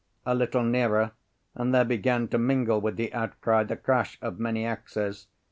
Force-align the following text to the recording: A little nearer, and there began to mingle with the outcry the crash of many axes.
A 0.25 0.33
little 0.33 0.63
nearer, 0.63 1.11
and 1.53 1.75
there 1.75 1.85
began 1.85 2.27
to 2.29 2.39
mingle 2.39 2.81
with 2.81 2.95
the 2.95 3.13
outcry 3.13 3.63
the 3.65 3.75
crash 3.77 4.17
of 4.19 4.39
many 4.39 4.65
axes. 4.65 5.27